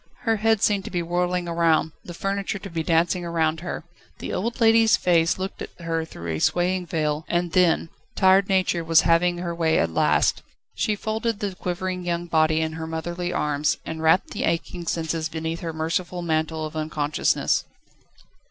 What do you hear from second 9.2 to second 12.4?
her way at last; she folded the quivering young